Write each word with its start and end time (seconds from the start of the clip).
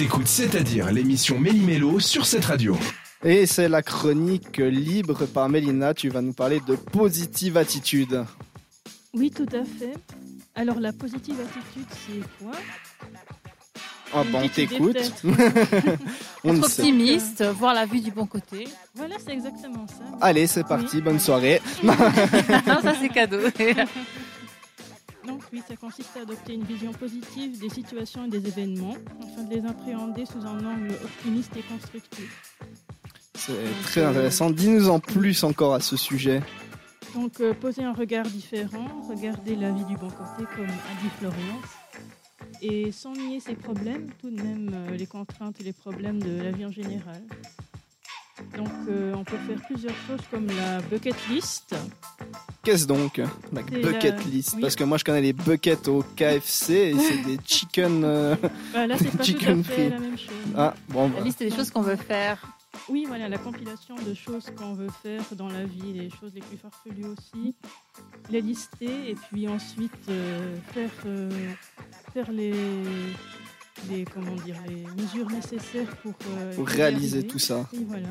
T'écoutes 0.00 0.28
C'est-à-dire 0.28 0.90
l'émission 0.90 1.38
Méli-Mélo 1.38 2.00
sur 2.00 2.24
cette 2.24 2.46
radio. 2.46 2.74
Et 3.22 3.44
c'est 3.44 3.68
la 3.68 3.82
chronique 3.82 4.56
libre 4.56 5.26
par 5.26 5.50
Mélina. 5.50 5.92
Tu 5.92 6.08
vas 6.08 6.22
nous 6.22 6.32
parler 6.32 6.58
de 6.66 6.74
positive 6.74 7.58
attitude. 7.58 8.24
Oui, 9.12 9.30
tout 9.30 9.44
à 9.52 9.62
fait. 9.62 9.92
Alors, 10.54 10.80
la 10.80 10.94
positive 10.94 11.36
attitude, 11.38 11.84
c'est 11.90 12.42
quoi? 12.42 12.56
Ah 14.14 14.24
bah, 14.32 14.38
on 14.42 14.48
t'écoute. 14.48 14.96
on 16.44 16.56
Être 16.56 16.66
sait. 16.70 16.80
optimiste, 16.80 17.44
voir 17.58 17.74
la 17.74 17.84
vie 17.84 18.00
du 18.00 18.10
bon 18.10 18.24
côté. 18.24 18.68
Voilà, 18.94 19.16
c'est 19.22 19.34
exactement 19.34 19.86
ça. 19.86 20.16
Allez, 20.22 20.46
c'est 20.46 20.64
parti. 20.64 21.02
Bonne 21.02 21.20
soirée. 21.20 21.60
non, 21.82 21.92
ça 22.82 22.94
c'est 22.98 23.10
cadeau. 23.10 23.36
Donc 25.26 25.42
oui, 25.52 25.62
ça 25.66 25.76
consiste 25.76 26.16
à 26.16 26.22
adopter 26.22 26.54
une 26.54 26.64
vision 26.64 26.92
positive 26.92 27.58
des 27.58 27.68
situations 27.68 28.24
et 28.24 28.28
des 28.28 28.46
événements 28.46 28.96
afin 29.22 29.44
de 29.44 29.54
les 29.54 29.66
appréhender 29.66 30.24
sous 30.24 30.44
un 30.46 30.64
angle 30.64 30.92
optimiste 31.04 31.52
et 31.56 31.62
constructif. 31.62 32.54
C'est 33.34 33.52
très 33.84 34.04
intéressant. 34.04 34.50
Dis-nous 34.50 34.88
en 34.88 35.00
plus 35.00 35.44
encore 35.44 35.74
à 35.74 35.80
ce 35.80 35.96
sujet. 35.96 36.42
Donc 37.14 37.40
euh, 37.40 37.54
poser 37.54 37.82
un 37.82 37.92
regard 37.92 38.26
différent, 38.26 38.86
regarder 39.08 39.56
la 39.56 39.72
vie 39.72 39.84
du 39.84 39.96
bon 39.96 40.10
côté 40.10 40.44
comme 40.54 40.66
a 40.66 41.02
dit 41.02 41.08
Florence, 41.18 41.80
et 42.62 42.92
sans 42.92 43.12
nier 43.12 43.40
ses 43.40 43.54
problèmes, 43.54 44.10
tout 44.20 44.30
de 44.30 44.40
même 44.40 44.70
euh, 44.72 44.96
les 44.96 45.06
contraintes 45.06 45.60
et 45.60 45.64
les 45.64 45.72
problèmes 45.72 46.22
de 46.22 46.40
la 46.42 46.52
vie 46.52 46.66
en 46.66 46.70
général. 46.70 47.22
Donc 48.56 48.68
euh, 48.88 49.14
on 49.14 49.24
peut 49.24 49.38
faire 49.38 49.60
plusieurs 49.66 49.96
choses 50.06 50.20
comme 50.30 50.46
la 50.46 50.80
bucket 50.82 51.16
list. 51.28 51.74
Qu'est-ce 52.70 52.86
donc 52.86 53.16
la 53.52 53.62
bucket 53.62 54.04
la- 54.18 54.22
list 54.30 54.52
oui. 54.54 54.60
Parce 54.60 54.76
que 54.76 54.84
moi 54.84 54.96
je 54.96 55.02
connais 55.04 55.20
les 55.22 55.32
buckets 55.32 55.88
au 55.88 56.04
KFC 56.14 56.72
et 56.74 56.94
c'est 56.98 57.22
des 57.24 57.38
chicken. 57.44 58.04
euh, 58.04 58.36
Bah, 58.72 58.86
là 58.86 58.96
c'est 58.96 59.10
pas 59.10 59.18
tout 59.18 59.24
Chicken 59.24 59.60
à 59.60 59.62
fait 59.64 59.72
free. 59.74 59.88
la 59.90 59.98
même 59.98 60.16
chose. 60.18 60.28
Ah 60.56 60.74
bon. 60.88 61.08
bah. 61.08 61.14
La 61.18 61.24
liste 61.24 61.40
des 61.40 61.50
choses 61.50 61.70
qu'on 61.70 61.82
veut 61.82 61.96
faire. 61.96 62.40
Oui, 62.88 63.04
voilà, 63.08 63.28
la 63.28 63.38
compilation 63.38 63.96
de 63.96 64.14
choses 64.14 64.46
qu'on 64.56 64.74
veut 64.74 64.88
faire 65.02 65.22
dans 65.36 65.48
la 65.48 65.64
vie, 65.64 65.92
les 65.94 66.10
choses 66.10 66.32
les 66.34 66.40
plus 66.40 66.56
farfelues 66.56 67.06
aussi, 67.06 67.54
les 68.30 68.40
lister 68.40 69.10
et 69.10 69.16
puis 69.16 69.48
ensuite 69.48 69.92
euh, 70.08 70.56
faire, 70.72 70.90
euh, 71.06 71.28
faire 72.14 72.30
les, 72.30 72.54
les, 73.90 74.04
comment 74.04 74.36
dire, 74.44 74.56
les 74.68 74.84
mesures 75.02 75.28
nécessaires 75.30 75.94
pour, 76.02 76.14
euh, 76.38 76.54
Pour 76.54 76.68
réaliser 76.68 77.26
tout 77.26 77.40
ça. 77.40 77.66
Voilà. 77.88 78.08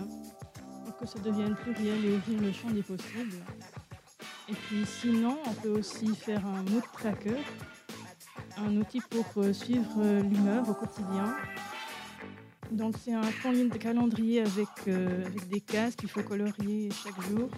Pour 0.85 0.97
que 0.97 1.05
ça 1.07 1.19
devienne 1.19 1.55
pluriel 1.55 2.03
et 2.05 2.15
ouvrir 2.17 2.41
le 2.41 2.51
champ 2.51 2.69
des 2.69 2.83
possibles. 2.83 3.37
Et 4.49 4.53
puis 4.53 4.83
sinon, 4.85 5.37
on 5.45 5.53
peut 5.53 5.69
aussi 5.69 6.15
faire 6.15 6.43
un 6.45 6.63
mood 6.63 6.83
tracker, 6.93 7.35
un 8.57 8.75
outil 8.77 8.99
pour 9.01 9.25
euh, 9.37 9.53
suivre 9.53 9.91
euh, 9.99 10.21
l'humeur 10.23 10.67
au 10.67 10.73
quotidien. 10.73 11.35
Donc 12.71 12.95
c'est 13.03 13.13
un 13.13 13.31
cal- 13.43 13.69
calendrier 13.79 14.41
avec, 14.41 14.67
euh, 14.87 15.25
avec 15.25 15.47
des 15.49 15.61
cases 15.61 15.95
qu'il 15.95 16.09
faut 16.09 16.23
colorier 16.23 16.89
chaque 16.91 17.21
jour. 17.29 17.49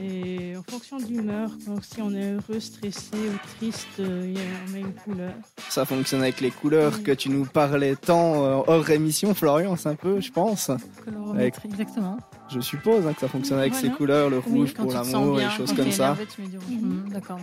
Et 0.00 0.56
en 0.56 0.62
fonction 0.62 0.96
de 0.98 1.04
l'humeur, 1.04 1.50
donc 1.66 1.84
si 1.84 2.00
on 2.00 2.10
est 2.14 2.32
heureux, 2.32 2.60
stressé 2.60 3.10
ou 3.14 3.56
triste, 3.58 3.86
il 3.98 4.32
y 4.32 4.38
a- 4.38 4.40
on 4.66 4.70
met 4.72 4.80
une 4.80 4.94
couleur. 4.94 5.34
Ça 5.68 5.84
fonctionne 5.84 6.22
avec 6.22 6.40
les 6.40 6.50
couleurs 6.50 6.94
Oui. 6.96 7.02
que 7.02 7.12
tu 7.12 7.28
nous 7.28 7.44
parlais 7.44 7.94
tant 7.96 8.42
euh, 8.42 8.62
hors 8.66 8.88
émission, 8.90 9.34
Florian, 9.34 9.76
c'est 9.76 9.90
un 9.90 9.94
peu, 9.94 10.20
je 10.20 10.32
pense. 10.32 10.70
Exactement. 11.38 12.16
Je 12.50 12.60
suppose 12.60 13.06
hein, 13.06 13.12
que 13.12 13.20
ça 13.20 13.28
fonctionne 13.28 13.58
avec 13.58 13.72
Voilà. 13.74 13.88
ces 13.88 13.94
couleurs, 13.94 14.30
le 14.30 14.38
Oui, 14.46 14.60
rouge 14.60 14.74
pour 14.74 14.92
l'amour 14.92 15.40
et 15.40 15.44
des 15.44 15.50
choses 15.50 15.72
comme 15.74 15.90
ça. 15.92 16.04
énervé, 16.14 16.26
tu 16.26 16.40
mets 16.42 16.48
du 16.48 16.58
rouge. 16.58 16.66
Mhm. 16.70 16.88
Mhm, 17.04 17.08
D'accord. 17.10 17.38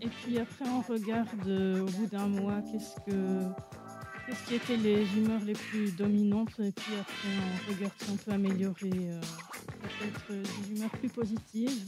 Et 0.00 0.08
puis 0.08 0.38
après, 0.38 0.64
on 0.68 0.80
regarde 0.92 1.28
euh, 1.46 1.82
au 1.82 1.84
bout 1.86 2.06
d'un 2.10 2.26
mois 2.26 2.60
qu'est-ce 2.70 2.96
que 3.10 3.16
qu'est-ce 4.26 4.48
qui 4.48 4.54
étaient 4.54 4.76
les 4.76 5.02
humeurs 5.16 5.40
les 5.44 5.52
plus 5.52 5.94
dominantes. 5.96 6.48
Et 6.60 6.72
puis 6.72 6.92
après, 7.00 7.28
on 7.68 7.72
regarde 7.74 7.92
si 7.98 8.10
on 8.10 8.16
peut 8.16 8.32
améliorer 8.32 8.90
euh, 8.94 9.20
peut-être 9.82 10.24
euh, 10.30 10.42
des 10.42 10.74
humeurs 10.76 10.90
plus 10.90 11.08
positives. 11.08 11.86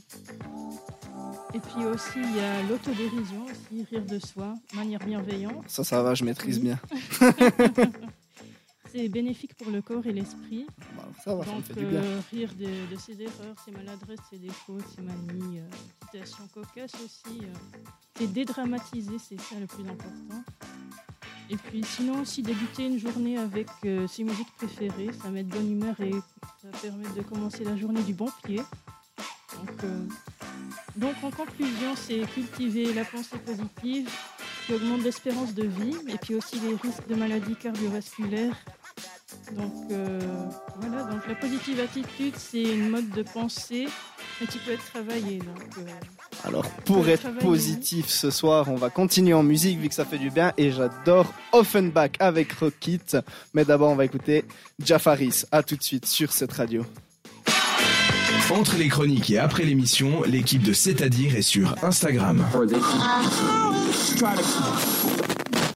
Et 1.55 1.61
puis 1.61 1.85
aussi, 1.87 2.19
il 2.21 2.37
y 2.37 2.41
a 2.41 2.63
l'autodérision, 2.65 3.45
aussi 3.45 3.85
rire 3.85 4.05
de 4.05 4.19
soi, 4.19 4.55
manière 4.75 4.99
bienveillante. 5.05 5.65
Ça, 5.69 5.85
ça 5.85 6.03
va, 6.03 6.15
je 6.15 6.25
maîtrise 6.25 6.59
Oui. 6.59 6.65
bien. 6.65 6.81
C'est 8.91 9.09
bénéfique 9.09 9.55
pour 9.55 9.71
le 9.73 9.83
corps 9.83 10.07
et 10.07 10.13
l'esprit. 10.13 10.67
Bah, 10.97 11.03
ça 11.25 11.35
va, 11.35 11.45
ça 11.45 11.51
me 11.51 11.57
Donc, 11.57 11.65
fait 11.65 11.75
du 11.75 11.87
bien. 11.87 12.01
euh, 12.01 12.21
rire 12.31 12.51
de, 12.57 12.95
de 12.95 12.97
ses 13.01 13.21
erreurs, 13.21 13.57
ses 13.65 13.73
maladresses, 13.73 14.21
ses 14.31 14.39
défauts, 14.39 14.79
ses 14.95 15.03
manies, 15.03 15.59
euh, 15.59 15.69
situations 16.05 16.47
cocasses 16.55 16.95
aussi. 17.05 17.41
euh. 17.43 17.53
c'est 18.17 18.33
dédramatiser, 18.33 19.19
c'est 19.19 19.41
ça 19.41 19.59
le 19.59 19.67
plus 19.67 19.83
important. 19.83 20.45
Et 21.51 21.57
puis 21.57 21.85
sinon 21.85 22.23
aussi 22.23 22.43
débuter 22.43 22.87
une 22.87 22.99
journée 22.99 23.37
avec 23.39 23.69
euh, 23.85 24.07
ses 24.09 24.25
musiques 24.25 24.51
préférées, 24.57 25.11
ça 25.23 25.29
met 25.29 25.43
de 25.43 25.51
bonne 25.51 25.71
humeur 25.71 26.01
et 26.01 26.13
ça 26.63 26.69
permet 26.81 27.09
de 27.15 27.23
commencer 27.23 27.65
la 27.65 27.77
journée 27.77 28.03
du 28.03 28.15
bon 28.15 28.29
pied. 28.45 28.57
Donc, 28.57 29.85
euh, 29.85 30.07
donc 30.97 31.15
en 31.23 31.31
conclusion, 31.31 31.95
c'est 31.97 32.21
cultiver 32.33 32.93
la 32.95 33.05
pensée 33.05 33.39
positive 33.39 34.11
qui 34.67 34.75
augmente 34.75 35.03
l'espérance 35.03 35.55
de 35.55 35.65
vie 35.65 35.97
et 36.09 36.17
puis 36.17 36.35
aussi 36.35 36.59
les 36.61 36.75
risques 36.77 37.07
de 37.09 37.15
maladies 37.15 37.57
cardiovasculaires. 37.57 38.57
Donc 39.53 39.73
euh, 39.91 40.19
voilà, 40.81 41.05
donc 41.05 41.27
la 41.29 41.35
positive 41.35 41.81
attitude, 41.81 42.35
c'est 42.37 42.63
une 42.63 42.89
mode 42.91 43.11
de 43.11 43.23
pensée, 43.23 43.87
mais 44.41 44.47
qui 44.47 44.59
peut 44.59 44.73
être 44.73 44.85
travaillée. 44.93 45.39
Donc, 45.39 45.79
euh, 45.79 46.47
Alors, 46.49 46.69
pour 46.85 47.07
être 47.09 47.21
travailler. 47.21 47.41
positif 47.41 48.09
ce 48.09 48.31
soir, 48.31 48.69
on 48.69 48.77
va 48.77 48.91
continuer 48.91 49.35
en 49.35 49.43
musique 49.43 49.79
vu 49.79 49.89
que 49.89 49.95
ça 49.95 50.05
fait 50.05 50.19
du 50.19 50.31
bien 50.31 50.53
et 50.57 50.71
j'adore 50.71 51.33
Offenbach 51.53 52.13
avec 52.19 52.53
Rockit. 52.53 53.17
Mais 53.53 53.65
d'abord, 53.65 53.91
on 53.91 53.97
va 53.97 54.05
écouter 54.05 54.45
Jafaris. 54.83 55.45
À 55.53 55.63
tout 55.63 55.77
de 55.77 55.83
suite 55.83 56.07
sur 56.07 56.33
cette 56.33 56.53
radio. 56.53 56.85
Entre 58.51 58.77
les 58.77 58.89
chroniques 58.89 59.31
et 59.31 59.39
après 59.39 59.65
l'émission, 59.65 60.23
l'équipe 60.25 60.63
de 60.63 60.73
C'est-à-dire 60.73 61.35
est 61.37 61.43
sur 61.43 61.75
Instagram. 61.83 62.45